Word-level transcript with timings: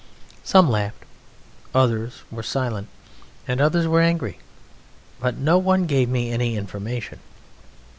Some 0.43 0.67
laughed, 0.67 1.03
others 1.75 2.23
were 2.31 2.41
silent, 2.41 2.87
and 3.47 3.61
others 3.61 3.87
were 3.87 4.01
angry; 4.01 4.39
but 5.19 5.37
no 5.37 5.59
one 5.59 5.85
gave 5.85 6.09
me 6.09 6.31
any 6.31 6.57
information. 6.57 7.19